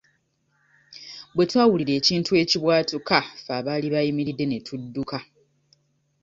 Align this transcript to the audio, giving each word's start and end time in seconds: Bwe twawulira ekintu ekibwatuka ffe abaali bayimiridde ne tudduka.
Bwe 1.35 1.45
twawulira 1.49 1.91
ekintu 1.99 2.31
ekibwatuka 2.41 3.17
ffe 3.39 3.51
abaali 3.59 3.87
bayimiridde 3.93 4.45
ne 4.47 4.59
tudduka. 4.65 5.17